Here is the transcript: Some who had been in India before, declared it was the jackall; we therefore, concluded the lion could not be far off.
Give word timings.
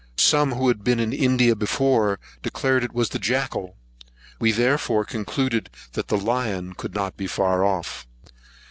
Some 0.17 0.53
who 0.53 0.67
had 0.67 0.83
been 0.83 0.99
in 0.99 1.13
India 1.13 1.55
before, 1.55 2.19
declared 2.41 2.83
it 2.83 2.91
was 2.91 3.09
the 3.09 3.19
jackall; 3.19 3.75
we 4.39 4.51
therefore, 4.51 5.05
concluded 5.05 5.69
the 5.93 6.17
lion 6.17 6.73
could 6.73 6.95
not 6.95 7.17
be 7.17 7.27
far 7.27 7.63
off. 7.63 8.07